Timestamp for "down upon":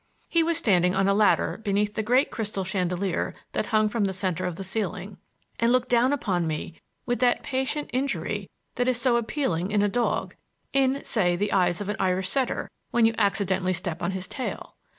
5.89-6.47